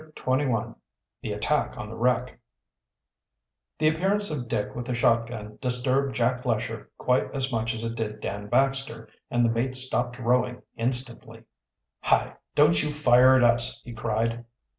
[0.15, 0.75] CHAPTER XXI
[1.21, 2.39] THE ATTACK ON THE WRECK
[3.77, 7.83] The appearance of Dick with the shot gun disturbed Jack Lesher quite as much as
[7.83, 11.43] it did Dan Baxter, and the mate stopped rowing instantly.
[11.99, 12.33] "Hi!
[12.55, 14.43] don't you fire at us!" he cried.